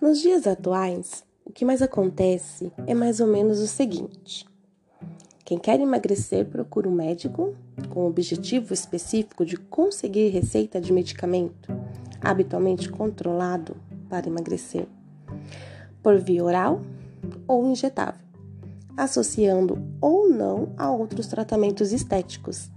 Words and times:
Nos 0.00 0.20
dias 0.20 0.46
atuais, 0.46 1.24
o 1.44 1.52
que 1.52 1.64
mais 1.64 1.82
acontece 1.82 2.72
é 2.86 2.94
mais 2.94 3.18
ou 3.18 3.26
menos 3.26 3.58
o 3.58 3.66
seguinte: 3.66 4.46
quem 5.44 5.58
quer 5.58 5.80
emagrecer 5.80 6.46
procura 6.46 6.88
um 6.88 6.94
médico 6.94 7.56
com 7.90 8.04
o 8.04 8.06
objetivo 8.06 8.72
específico 8.72 9.44
de 9.44 9.56
conseguir 9.56 10.28
receita 10.28 10.80
de 10.80 10.92
medicamento 10.92 11.72
habitualmente 12.20 12.88
controlado 12.88 13.76
para 14.08 14.28
emagrecer, 14.28 14.86
por 16.00 16.16
via 16.16 16.44
oral 16.44 16.80
ou 17.48 17.66
injetável, 17.66 18.24
associando 18.96 19.82
ou 20.00 20.28
não 20.28 20.72
a 20.76 20.92
outros 20.92 21.26
tratamentos 21.26 21.92
estéticos, 21.92 22.70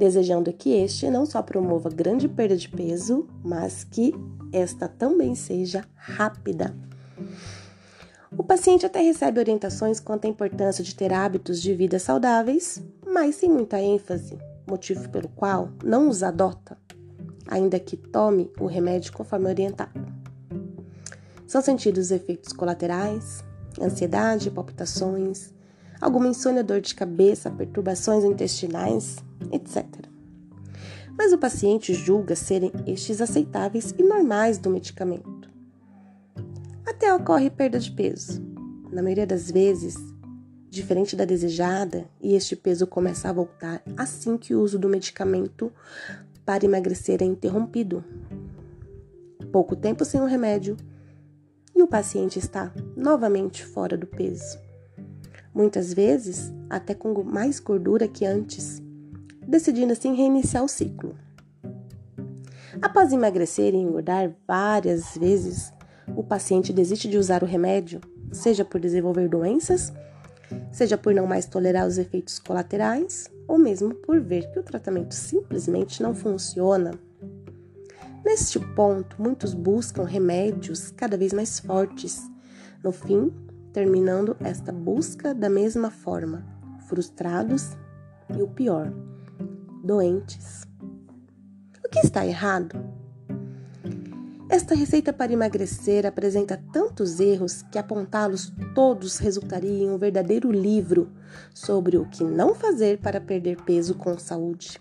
desejando 0.00 0.50
que 0.50 0.70
este 0.70 1.10
não 1.10 1.26
só 1.26 1.42
promova 1.42 1.90
grande 1.90 2.26
perda 2.26 2.56
de 2.56 2.70
peso, 2.70 3.28
mas 3.44 3.84
que 3.84 4.14
esta 4.50 4.88
também 4.88 5.34
seja 5.34 5.84
rápida. 5.94 6.74
O 8.34 8.42
paciente 8.42 8.86
até 8.86 9.02
recebe 9.02 9.38
orientações 9.38 10.00
quanto 10.00 10.24
à 10.24 10.28
importância 10.28 10.82
de 10.82 10.94
ter 10.94 11.12
hábitos 11.12 11.60
de 11.60 11.74
vida 11.74 11.98
saudáveis, 11.98 12.82
mas 13.06 13.34
sem 13.34 13.50
muita 13.50 13.78
ênfase, 13.78 14.38
motivo 14.66 15.06
pelo 15.10 15.28
qual 15.28 15.68
não 15.84 16.08
os 16.08 16.22
adota, 16.22 16.78
ainda 17.46 17.78
que 17.78 17.94
tome 17.94 18.50
o 18.58 18.64
remédio 18.64 19.12
conforme 19.12 19.48
orientado. 19.48 20.00
São 21.46 21.60
sentidos 21.60 22.10
efeitos 22.10 22.54
colaterais, 22.54 23.44
ansiedade, 23.78 24.50
palpitações, 24.50 25.52
alguma 26.00 26.28
insônia, 26.28 26.64
dor 26.64 26.80
de 26.80 26.94
cabeça, 26.94 27.50
perturbações 27.50 28.24
intestinais, 28.24 29.16
etc 29.52 30.10
mas 31.20 31.34
o 31.34 31.38
paciente 31.38 31.92
julga 31.92 32.34
serem 32.34 32.72
estes 32.86 33.20
aceitáveis 33.20 33.94
e 33.98 34.02
normais 34.02 34.56
do 34.56 34.70
medicamento. 34.70 35.50
Até 36.86 37.12
ocorre 37.12 37.50
perda 37.50 37.78
de 37.78 37.92
peso. 37.92 38.42
Na 38.90 39.02
maioria 39.02 39.26
das 39.26 39.50
vezes, 39.50 39.96
diferente 40.70 41.14
da 41.14 41.26
desejada, 41.26 42.08
e 42.22 42.34
este 42.34 42.56
peso 42.56 42.86
começa 42.86 43.28
a 43.28 43.34
voltar 43.34 43.82
assim 43.98 44.38
que 44.38 44.54
o 44.54 44.62
uso 44.62 44.78
do 44.78 44.88
medicamento 44.88 45.70
para 46.42 46.64
emagrecer 46.64 47.22
é 47.22 47.26
interrompido. 47.26 48.02
Pouco 49.52 49.76
tempo 49.76 50.06
sem 50.06 50.22
o 50.22 50.26
remédio 50.26 50.74
e 51.76 51.82
o 51.82 51.86
paciente 51.86 52.38
está 52.38 52.72
novamente 52.96 53.62
fora 53.62 53.94
do 53.94 54.06
peso. 54.06 54.69
Muitas 55.54 55.92
vezes, 55.92 56.52
até 56.68 56.94
com 56.94 57.22
mais 57.24 57.58
gordura 57.58 58.06
que 58.06 58.24
antes 58.24 58.80
decidindo 59.50 59.92
assim 59.92 60.14
reiniciar 60.14 60.62
o 60.64 60.68
ciclo. 60.68 61.16
Após 62.80 63.12
emagrecer 63.12 63.74
e 63.74 63.78
engordar 63.78 64.32
várias 64.46 65.16
vezes, 65.16 65.72
o 66.14 66.22
paciente 66.22 66.72
desiste 66.72 67.08
de 67.08 67.18
usar 67.18 67.42
o 67.42 67.46
remédio, 67.46 68.00
seja 68.30 68.64
por 68.64 68.80
desenvolver 68.80 69.28
doenças, 69.28 69.92
seja 70.70 70.96
por 70.96 71.12
não 71.12 71.26
mais 71.26 71.46
tolerar 71.46 71.86
os 71.86 71.98
efeitos 71.98 72.38
colaterais, 72.38 73.28
ou 73.48 73.58
mesmo 73.58 73.92
por 73.92 74.20
ver 74.20 74.48
que 74.52 74.60
o 74.60 74.62
tratamento 74.62 75.14
simplesmente 75.14 76.00
não 76.00 76.14
funciona. 76.14 76.92
Neste 78.24 78.60
ponto, 78.60 79.20
muitos 79.20 79.52
buscam 79.52 80.04
remédios 80.04 80.92
cada 80.92 81.16
vez 81.16 81.32
mais 81.32 81.58
fortes, 81.58 82.22
no 82.84 82.92
fim, 82.92 83.32
terminando 83.72 84.36
esta 84.40 84.72
busca 84.72 85.34
da 85.34 85.48
mesma 85.48 85.90
forma, 85.90 86.44
frustrados 86.86 87.76
e 88.36 88.42
o 88.42 88.48
pior, 88.48 88.92
doentes. 89.82 90.62
O 91.84 91.88
que 91.88 92.00
está 92.00 92.26
errado? 92.26 92.78
Esta 94.48 94.74
receita 94.74 95.12
para 95.12 95.32
emagrecer 95.32 96.04
apresenta 96.04 96.60
tantos 96.72 97.20
erros 97.20 97.62
que 97.70 97.78
apontá-los 97.78 98.52
todos 98.74 99.18
resultaria 99.18 99.84
em 99.84 99.88
um 99.88 99.96
verdadeiro 99.96 100.50
livro 100.50 101.08
sobre 101.54 101.96
o 101.96 102.04
que 102.06 102.24
não 102.24 102.52
fazer 102.52 102.98
para 102.98 103.20
perder 103.20 103.62
peso 103.62 103.94
com 103.94 104.18
saúde. 104.18 104.80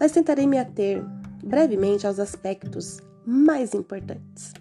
Mas 0.00 0.10
tentarei 0.10 0.48
me 0.48 0.58
ater 0.58 1.00
brevemente 1.44 2.08
aos 2.08 2.18
aspectos 2.18 2.98
mais 3.24 3.72
importantes. 3.72 4.52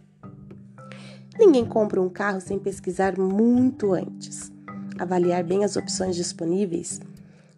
Ninguém 1.44 1.66
compra 1.66 2.00
um 2.00 2.08
carro 2.08 2.40
sem 2.40 2.60
pesquisar 2.60 3.18
muito 3.18 3.94
antes, 3.94 4.52
avaliar 5.00 5.44
bem 5.44 5.64
as 5.64 5.76
opções 5.76 6.16
disponíveis 6.16 7.02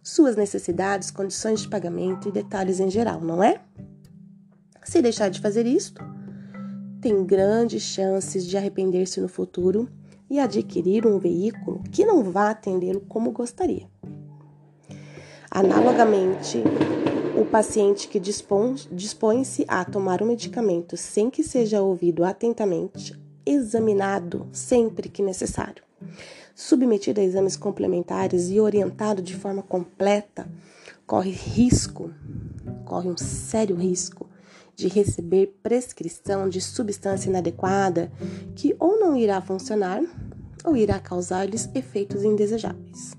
suas 0.02 0.36
necessidades, 0.36 1.10
condições 1.10 1.60
de 1.60 1.68
pagamento 1.68 2.26
e 2.26 2.32
detalhes 2.32 2.80
em 2.80 2.88
geral, 2.88 3.20
não 3.20 3.42
é? 3.42 3.60
Se 4.84 5.02
deixar 5.02 5.28
de 5.28 5.38
fazer 5.38 5.66
isto, 5.66 6.02
tem 7.02 7.26
grandes 7.26 7.82
chances 7.82 8.46
de 8.46 8.56
arrepender-se 8.56 9.20
no 9.20 9.28
futuro 9.28 9.86
e 10.30 10.40
adquirir 10.40 11.06
um 11.06 11.18
veículo 11.18 11.82
que 11.92 12.06
não 12.06 12.22
vá 12.22 12.48
atendê-lo 12.48 13.02
como 13.02 13.32
gostaria. 13.32 13.86
Analogamente, 15.50 16.64
o 17.38 17.44
paciente 17.44 18.08
que 18.08 18.18
dispõe-se 18.18 19.66
a 19.68 19.84
tomar 19.84 20.22
um 20.22 20.26
medicamento 20.26 20.96
sem 20.96 21.28
que 21.28 21.42
seja 21.42 21.82
ouvido 21.82 22.24
atentamente, 22.24 23.22
examinado 23.46 24.48
sempre 24.52 25.08
que 25.08 25.22
necessário, 25.22 25.82
submetido 26.54 27.20
a 27.20 27.24
exames 27.24 27.56
complementares 27.56 28.50
e 28.50 28.60
orientado 28.60 29.22
de 29.22 29.34
forma 29.34 29.62
completa, 29.62 30.48
corre 31.06 31.30
risco, 31.30 32.10
corre 32.84 33.08
um 33.08 33.16
sério 33.16 33.76
risco 33.76 34.28
de 34.76 34.88
receber 34.88 35.58
prescrição 35.62 36.48
de 36.48 36.60
substância 36.60 37.28
inadequada 37.28 38.10
que 38.54 38.74
ou 38.78 38.98
não 38.98 39.16
irá 39.16 39.40
funcionar 39.40 40.02
ou 40.64 40.76
irá 40.76 40.98
causar-lhes 40.98 41.68
efeitos 41.74 42.24
indesejáveis. 42.24 43.12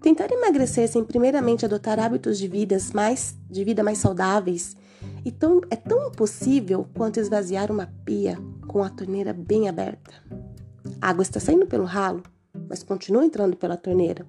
Tentar 0.00 0.30
emagrecer 0.30 0.88
sem 0.88 1.04
primeiramente 1.04 1.64
adotar 1.64 1.98
hábitos 1.98 2.38
de, 2.38 2.46
vidas 2.46 2.92
mais, 2.92 3.36
de 3.50 3.64
vida 3.64 3.82
mais 3.82 3.98
saudáveis 3.98 4.76
e 5.24 5.32
tão, 5.32 5.60
é 5.68 5.74
tão 5.74 6.08
impossível 6.08 6.86
quanto 6.94 7.18
esvaziar 7.18 7.72
uma 7.72 7.92
pia 8.04 8.38
com 8.66 8.82
a 8.82 8.90
torneira 8.90 9.32
bem 9.32 9.68
aberta. 9.68 10.12
A 11.00 11.10
água 11.10 11.22
está 11.22 11.40
saindo 11.40 11.66
pelo 11.66 11.84
ralo, 11.84 12.22
mas 12.68 12.82
continua 12.82 13.24
entrando 13.24 13.56
pela 13.56 13.76
torneira. 13.76 14.26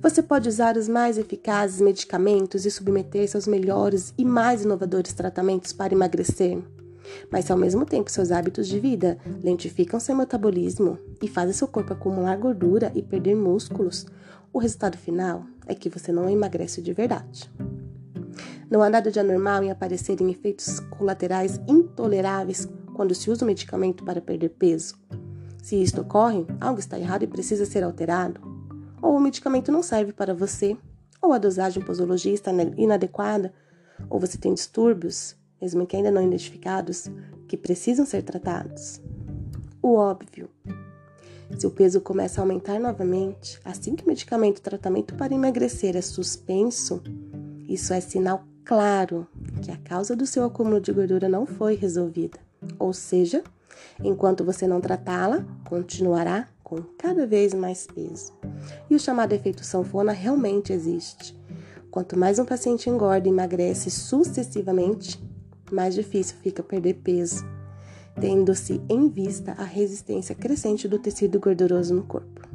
Você 0.00 0.22
pode 0.22 0.48
usar 0.48 0.76
os 0.76 0.88
mais 0.88 1.18
eficazes 1.18 1.80
medicamentos 1.80 2.64
e 2.64 2.70
submeter-se 2.70 3.36
aos 3.36 3.46
melhores 3.46 4.14
e 4.16 4.24
mais 4.24 4.62
inovadores 4.62 5.12
tratamentos 5.12 5.72
para 5.72 5.92
emagrecer. 5.92 6.62
Mas 7.30 7.46
se 7.46 7.52
ao 7.52 7.58
mesmo 7.58 7.84
tempo 7.84 8.10
seus 8.10 8.30
hábitos 8.30 8.68
de 8.68 8.78
vida 8.78 9.18
lentificam 9.42 9.98
seu 9.98 10.14
metabolismo 10.14 10.98
e 11.22 11.26
fazem 11.26 11.52
seu 11.52 11.66
corpo 11.66 11.92
acumular 11.92 12.36
gordura 12.36 12.92
e 12.94 13.02
perder 13.02 13.34
músculos, 13.34 14.06
o 14.52 14.58
resultado 14.58 14.96
final 14.96 15.44
é 15.66 15.74
que 15.74 15.88
você 15.88 16.12
não 16.12 16.28
emagrece 16.28 16.80
de 16.80 16.92
verdade. 16.92 17.50
Não 18.70 18.82
há 18.82 18.90
nada 18.90 19.10
de 19.10 19.18
anormal 19.18 19.64
em 19.64 19.70
aparecerem 19.70 20.30
efeitos 20.30 20.78
colaterais 20.80 21.58
intoleráveis 21.66 22.68
quando 22.98 23.14
se 23.14 23.30
usa 23.30 23.44
o 23.44 23.46
medicamento 23.46 24.02
para 24.02 24.20
perder 24.20 24.48
peso. 24.48 24.96
Se 25.62 25.80
isto 25.80 26.00
ocorre, 26.00 26.44
algo 26.60 26.80
está 26.80 26.98
errado 26.98 27.22
e 27.22 27.28
precisa 27.28 27.64
ser 27.64 27.84
alterado. 27.84 28.40
Ou 29.00 29.16
o 29.16 29.20
medicamento 29.20 29.70
não 29.70 29.84
serve 29.84 30.12
para 30.12 30.34
você, 30.34 30.76
ou 31.22 31.32
a 31.32 31.38
dosagem 31.38 31.80
posologia 31.80 32.34
está 32.34 32.50
inadequada, 32.76 33.54
ou 34.10 34.18
você 34.18 34.36
tem 34.36 34.52
distúrbios, 34.52 35.36
mesmo 35.62 35.86
que 35.86 35.94
ainda 35.94 36.10
não 36.10 36.26
identificados, 36.26 37.08
que 37.46 37.56
precisam 37.56 38.04
ser 38.04 38.24
tratados. 38.24 39.00
O 39.80 39.94
óbvio. 39.94 40.50
Se 41.56 41.68
o 41.68 41.70
peso 41.70 42.00
começa 42.00 42.40
a 42.40 42.42
aumentar 42.42 42.80
novamente, 42.80 43.60
assim 43.64 43.94
que 43.94 44.02
o 44.02 44.08
medicamento 44.08 44.60
tratamento 44.60 45.14
para 45.14 45.32
emagrecer 45.32 45.96
é 45.96 46.02
suspenso, 46.02 47.00
isso 47.68 47.92
é 47.92 48.00
sinal 48.00 48.42
claro 48.64 49.24
que 49.62 49.70
a 49.70 49.76
causa 49.76 50.16
do 50.16 50.26
seu 50.26 50.42
acúmulo 50.42 50.80
de 50.80 50.92
gordura 50.92 51.28
não 51.28 51.46
foi 51.46 51.76
resolvida. 51.76 52.47
Ou 52.78 52.92
seja, 52.92 53.42
Enquanto 54.02 54.44
você 54.44 54.66
não 54.66 54.80
tratá-la, 54.80 55.44
continuará 55.64 56.48
com 56.62 56.82
cada 56.96 57.26
vez 57.26 57.52
mais 57.54 57.86
peso. 57.86 58.32
E 58.88 58.94
o 58.94 58.98
chamado 58.98 59.32
efeito 59.32 59.64
sanfona 59.64 60.12
realmente 60.12 60.72
existe. 60.72 61.36
Quanto 61.90 62.18
mais 62.18 62.38
um 62.38 62.44
paciente 62.44 62.88
engorda 62.88 63.26
e 63.26 63.30
emagrece 63.30 63.90
sucessivamente, 63.90 65.20
mais 65.72 65.94
difícil 65.94 66.36
fica 66.42 66.62
perder 66.62 66.94
peso, 66.94 67.44
tendo-se 68.20 68.80
em 68.88 69.08
vista 69.08 69.52
a 69.52 69.64
resistência 69.64 70.34
crescente 70.34 70.86
do 70.86 70.98
tecido 70.98 71.40
gorduroso 71.40 71.94
no 71.94 72.04
corpo. 72.04 72.47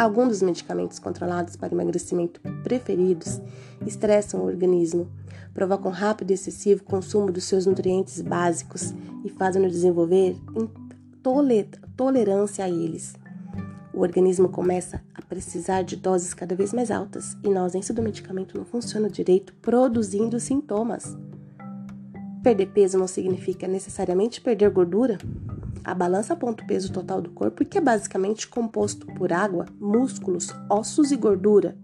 Alguns 0.00 0.28
dos 0.28 0.40
medicamentos 0.40 0.98
controlados 0.98 1.56
para 1.56 1.74
emagrecimento 1.74 2.40
preferidos 2.64 3.38
estressam 3.86 4.40
o 4.40 4.46
organismo, 4.46 5.06
provocam 5.52 5.90
rápido 5.90 6.30
e 6.30 6.32
excessivo 6.32 6.82
consumo 6.84 7.30
dos 7.30 7.44
seus 7.44 7.66
nutrientes 7.66 8.22
básicos 8.22 8.94
e 9.22 9.28
fazem-no 9.28 9.68
desenvolver 9.68 10.38
tolerância 11.94 12.64
a 12.64 12.70
eles. 12.70 13.14
O 13.92 14.00
organismo 14.00 14.48
começa 14.48 15.02
a 15.14 15.20
precisar 15.20 15.82
de 15.82 15.96
doses 15.96 16.32
cada 16.32 16.54
vez 16.54 16.72
mais 16.72 16.90
altas 16.90 17.36
e 17.44 17.50
na 17.50 17.60
ausência 17.60 17.92
do 17.92 18.00
medicamento 18.00 18.56
não 18.56 18.64
funciona 18.64 19.10
direito, 19.10 19.52
produzindo 19.60 20.40
sintomas. 20.40 21.14
perder 22.42 22.68
peso 22.68 22.96
não 22.96 23.06
significa 23.06 23.68
necessariamente 23.68 24.40
perder 24.40 24.70
gordura? 24.70 25.18
A 25.82 25.94
balança 25.94 26.34
aponta 26.34 26.62
o 26.62 26.66
peso 26.66 26.92
total 26.92 27.22
do 27.22 27.30
corpo, 27.30 27.64
que 27.64 27.78
é 27.78 27.80
basicamente 27.80 28.46
composto 28.46 29.06
por 29.06 29.32
água, 29.32 29.66
músculos, 29.80 30.54
ossos 30.68 31.10
e 31.10 31.16
gordura. 31.16 31.76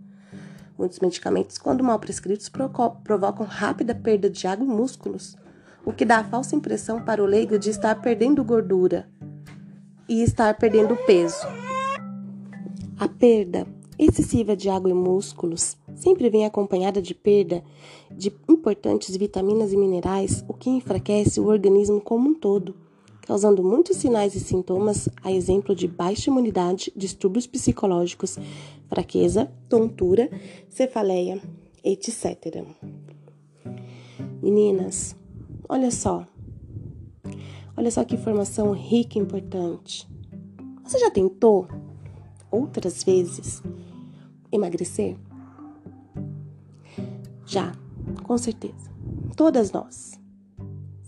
Muitos 0.78 1.00
medicamentos, 1.00 1.56
quando 1.56 1.82
mal 1.82 1.98
prescritos, 1.98 2.50
provocam 3.02 3.46
rápida 3.46 3.94
perda 3.94 4.28
de 4.28 4.46
água 4.46 4.66
e 4.66 4.68
músculos, 4.68 5.36
o 5.84 5.92
que 5.92 6.04
dá 6.04 6.18
a 6.18 6.24
falsa 6.24 6.54
impressão 6.54 7.02
para 7.02 7.22
o 7.22 7.26
leigo 7.26 7.58
de 7.58 7.70
estar 7.70 7.94
perdendo 8.02 8.44
gordura 8.44 9.08
e 10.06 10.22
estar 10.22 10.52
perdendo 10.58 10.94
peso. 11.06 11.46
A 12.98 13.08
perda 13.08 13.66
excessiva 13.98 14.54
de 14.54 14.68
água 14.68 14.90
e 14.90 14.94
músculos 14.94 15.78
sempre 15.94 16.28
vem 16.28 16.44
acompanhada 16.44 17.00
de 17.00 17.14
perda 17.14 17.64
de 18.10 18.30
importantes 18.46 19.16
vitaminas 19.16 19.72
e 19.72 19.76
minerais, 19.76 20.44
o 20.46 20.52
que 20.52 20.68
enfraquece 20.68 21.40
o 21.40 21.46
organismo 21.46 22.00
como 22.00 22.28
um 22.28 22.34
todo, 22.34 22.74
causando 23.26 23.62
muitos 23.62 23.96
sinais 23.96 24.36
e 24.36 24.40
sintomas, 24.40 25.08
a 25.22 25.32
exemplo 25.32 25.74
de 25.74 25.88
baixa 25.88 26.30
imunidade, 26.30 26.92
distúrbios 26.96 27.46
psicológicos, 27.46 28.38
fraqueza, 28.88 29.50
tontura, 29.68 30.30
cefaleia, 30.68 31.42
etc. 31.82 32.64
Meninas, 34.40 35.16
olha 35.68 35.90
só. 35.90 36.24
Olha 37.76 37.90
só 37.90 38.04
que 38.04 38.14
informação 38.14 38.70
rica 38.72 39.18
e 39.18 39.22
importante. 39.22 40.08
Você 40.84 40.98
já 41.00 41.10
tentou 41.10 41.66
outras 42.48 43.02
vezes 43.02 43.60
emagrecer? 44.52 45.16
Já, 47.44 47.74
com 48.22 48.38
certeza. 48.38 48.90
Todas 49.36 49.72
nós. 49.72 50.12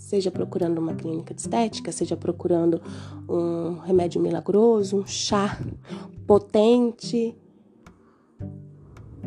Seja 0.09 0.31
procurando 0.31 0.79
uma 0.79 0.95
clínica 0.95 1.35
de 1.35 1.43
estética, 1.43 1.93
seja 1.93 2.17
procurando 2.17 2.81
um 3.29 3.75
remédio 3.81 4.19
milagroso, 4.19 5.01
um 5.01 5.07
chá 5.07 5.61
potente. 6.27 7.37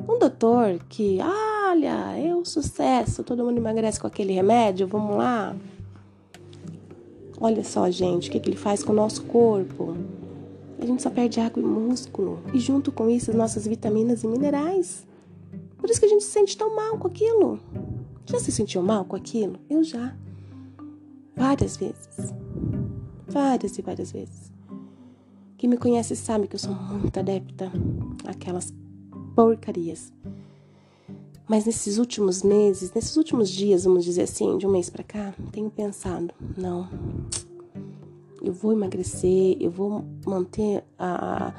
Um 0.09 0.17
doutor 0.17 0.79
que, 0.89 1.19
olha, 1.21 2.17
é 2.17 2.35
um 2.35 2.43
sucesso, 2.43 3.23
todo 3.23 3.45
mundo 3.45 3.59
emagrece 3.59 3.99
com 3.99 4.07
aquele 4.07 4.33
remédio, 4.33 4.87
vamos 4.87 5.17
lá. 5.17 5.55
Olha 7.39 7.63
só, 7.63 7.87
gente, 7.91 8.29
o 8.29 8.31
que, 8.31 8.49
ele 8.49 8.57
faz 8.57 8.83
com 8.83 8.91
o 8.91 8.95
nosso 8.95 9.21
corpo. 9.25 9.95
A 10.79 10.85
gente 10.87 11.03
só 11.03 11.11
perde 11.11 11.39
água 11.39 11.61
e 11.61 11.63
músculo. 11.63 12.39
E 12.55 12.59
junto 12.59 12.91
com 12.91 13.07
isso, 13.07 13.29
as 13.29 13.37
nossas 13.37 13.67
vitaminas 13.67 14.23
e 14.23 14.27
minerais. 14.27 15.05
Por 15.77 15.91
isso 15.91 15.99
que 15.99 16.07
a 16.07 16.09
gente 16.09 16.23
se 16.23 16.31
sente 16.31 16.57
tão 16.57 16.75
mal 16.75 16.97
com 16.97 17.07
aquilo. 17.07 17.59
Já 18.25 18.39
se 18.39 18.51
sentiu 18.51 18.81
mal 18.81 19.05
com 19.05 19.15
aquilo? 19.15 19.59
Eu 19.69 19.83
já. 19.83 20.15
Várias 21.41 21.75
vezes. 21.75 22.33
Várias 23.27 23.75
e 23.75 23.81
várias 23.81 24.11
vezes. 24.11 24.53
Quem 25.57 25.67
me 25.67 25.75
conhece 25.75 26.15
sabe 26.15 26.47
que 26.47 26.53
eu 26.53 26.59
sou 26.59 26.71
muito 26.75 27.19
adepta 27.19 27.71
àquelas 28.27 28.71
porcarias. 29.35 30.13
Mas 31.49 31.65
nesses 31.65 31.97
últimos 31.97 32.43
meses, 32.43 32.93
nesses 32.93 33.17
últimos 33.17 33.49
dias, 33.49 33.85
vamos 33.85 34.05
dizer 34.05 34.21
assim, 34.21 34.55
de 34.59 34.67
um 34.67 34.71
mês 34.71 34.91
para 34.91 35.03
cá, 35.03 35.33
tenho 35.51 35.71
pensado, 35.71 36.31
não. 36.55 36.87
Eu 38.39 38.53
vou 38.53 38.71
emagrecer, 38.71 39.57
eu 39.59 39.71
vou 39.71 40.05
manter 40.23 40.83
a, 40.97 41.55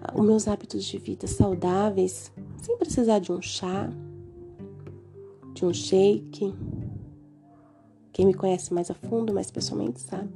a, 0.00 0.18
os 0.18 0.24
meus 0.24 0.48
hábitos 0.48 0.82
de 0.82 0.96
vida 0.96 1.26
saudáveis 1.26 2.32
sem 2.62 2.78
precisar 2.78 3.18
de 3.18 3.30
um 3.30 3.42
chá, 3.42 3.90
de 5.52 5.62
um 5.62 5.74
shake. 5.74 6.54
Quem 8.16 8.24
me 8.24 8.32
conhece 8.32 8.72
mais 8.72 8.90
a 8.90 8.94
fundo, 8.94 9.34
mais 9.34 9.50
pessoalmente, 9.50 10.00
sabe. 10.00 10.30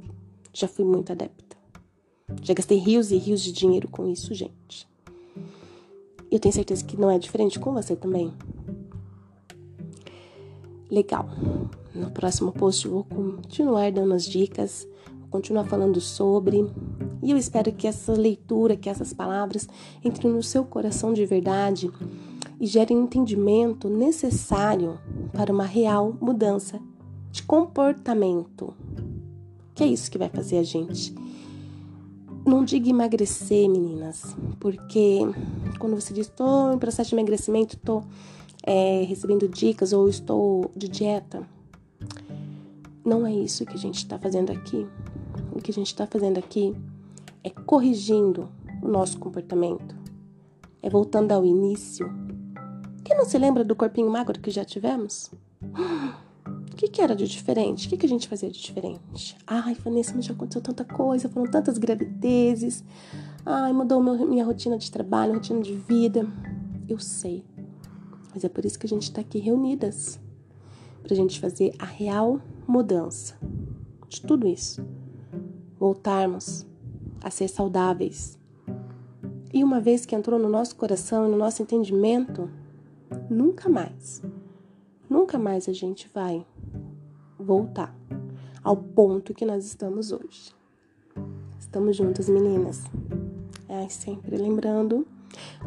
Já 0.53 0.67
fui 0.67 0.85
muito 0.85 1.11
adepta. 1.11 1.57
Já 2.43 2.53
gastei 2.53 2.77
rios 2.77 3.09
e 3.09 3.17
rios 3.17 3.41
de 3.41 3.51
dinheiro 3.51 3.87
com 3.87 4.07
isso, 4.07 4.35
gente. 4.35 4.87
Eu 6.29 6.39
tenho 6.39 6.53
certeza 6.53 6.85
que 6.85 6.95
não 6.95 7.09
é 7.09 7.17
diferente 7.17 7.59
com 7.59 7.73
você 7.73 7.95
também. 7.95 8.31
Legal. 10.91 11.27
No 11.95 12.11
próximo 12.11 12.51
post 12.51 12.85
eu 12.85 12.91
vou 12.91 13.03
continuar 13.03 13.91
dando 13.91 14.13
as 14.13 14.25
dicas, 14.25 14.87
vou 15.19 15.29
continuar 15.31 15.63
falando 15.63 15.99
sobre. 15.99 16.63
E 17.23 17.31
eu 17.31 17.37
espero 17.37 17.71
que 17.71 17.87
essa 17.87 18.13
leitura, 18.13 18.77
que 18.77 18.89
essas 18.89 19.11
palavras 19.11 19.67
entrem 20.05 20.31
no 20.31 20.43
seu 20.43 20.63
coração 20.63 21.13
de 21.13 21.25
verdade 21.25 21.91
e 22.59 22.67
gerem 22.67 22.95
um 22.95 23.05
entendimento 23.05 23.89
necessário 23.89 24.99
para 25.33 25.51
uma 25.51 25.65
real 25.65 26.15
mudança 26.21 26.79
de 27.31 27.43
comportamento. 27.43 28.73
Que 29.73 29.83
é 29.83 29.87
isso 29.87 30.11
que 30.11 30.17
vai 30.17 30.29
fazer 30.29 30.57
a 30.57 30.63
gente. 30.63 31.13
Não 32.45 32.65
diga 32.65 32.89
emagrecer, 32.89 33.69
meninas, 33.69 34.35
porque 34.59 35.19
quando 35.79 35.95
você 35.95 36.13
diz 36.13 36.27
estou 36.27 36.73
em 36.73 36.79
processo 36.79 37.09
de 37.11 37.15
emagrecimento, 37.15 37.75
estou 37.75 38.03
é, 38.63 39.03
recebendo 39.03 39.47
dicas 39.47 39.93
ou 39.93 40.09
estou 40.09 40.71
de 40.75 40.87
dieta, 40.87 41.47
não 43.05 43.27
é 43.27 43.33
isso 43.33 43.65
que 43.65 43.75
a 43.75 43.79
gente 43.79 43.97
está 43.97 44.17
fazendo 44.17 44.51
aqui. 44.51 44.87
O 45.51 45.61
que 45.61 45.69
a 45.69 45.73
gente 45.73 45.87
está 45.87 46.07
fazendo 46.07 46.39
aqui 46.39 46.75
é 47.43 47.49
corrigindo 47.49 48.49
o 48.81 48.87
nosso 48.87 49.19
comportamento, 49.19 49.95
é 50.81 50.89
voltando 50.89 51.31
ao 51.31 51.45
início 51.45 52.11
quem 53.11 53.17
não 53.17 53.25
se 53.25 53.37
lembra 53.37 53.61
do 53.65 53.75
corpinho 53.75 54.09
magro 54.09 54.39
que 54.39 54.49
já 54.49 54.63
tivemos? 54.63 55.29
O 56.81 56.83
que, 56.83 56.89
que 56.93 57.01
era 57.03 57.15
de 57.15 57.27
diferente? 57.27 57.85
O 57.85 57.89
que, 57.91 57.95
que 57.95 58.07
a 58.07 58.09
gente 58.09 58.27
fazia 58.27 58.49
de 58.49 58.59
diferente? 58.59 59.37
Ai, 59.45 59.75
Vanessa, 59.75 60.13
mas 60.15 60.25
já 60.25 60.33
aconteceu 60.33 60.63
tanta 60.63 60.83
coisa, 60.83 61.29
foram 61.29 61.45
tantas 61.45 61.77
gravidezes. 61.77 62.83
Ai, 63.45 63.71
mudou 63.71 64.01
meu, 64.01 64.27
minha 64.27 64.43
rotina 64.43 64.79
de 64.79 64.89
trabalho, 64.89 65.35
rotina 65.35 65.61
de 65.61 65.75
vida. 65.75 66.25
Eu 66.89 66.97
sei. 66.97 67.45
Mas 68.33 68.43
é 68.43 68.49
por 68.49 68.65
isso 68.65 68.79
que 68.79 68.87
a 68.87 68.89
gente 68.89 69.03
está 69.03 69.21
aqui 69.21 69.37
reunidas. 69.37 70.19
Pra 71.03 71.15
gente 71.15 71.39
fazer 71.39 71.71
a 71.77 71.85
real 71.85 72.41
mudança 72.67 73.37
de 74.09 74.19
tudo 74.19 74.47
isso. 74.47 74.83
Voltarmos 75.77 76.65
a 77.23 77.29
ser 77.29 77.47
saudáveis. 77.47 78.39
E 79.53 79.63
uma 79.63 79.79
vez 79.79 80.03
que 80.03 80.15
entrou 80.15 80.39
no 80.39 80.49
nosso 80.49 80.75
coração 80.75 81.27
e 81.27 81.29
no 81.29 81.37
nosso 81.37 81.61
entendimento, 81.61 82.49
nunca 83.29 83.69
mais, 83.69 84.19
nunca 85.07 85.37
mais 85.37 85.69
a 85.69 85.73
gente 85.73 86.09
vai 86.11 86.43
voltar 87.41 87.93
ao 88.63 88.77
ponto 88.77 89.33
que 89.33 89.45
nós 89.45 89.65
estamos 89.65 90.11
hoje. 90.11 90.53
Estamos 91.59 91.95
juntas, 91.95 92.29
meninas. 92.29 92.83
É 93.67 93.87
sempre 93.89 94.37
lembrando, 94.37 95.07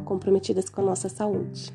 comprometidas 0.04 0.68
com 0.68 0.80
a 0.82 0.84
nossa 0.84 1.08
saúde. 1.08 1.72